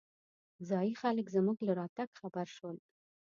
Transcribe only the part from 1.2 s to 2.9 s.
زمونږ له راتګ خبر شول.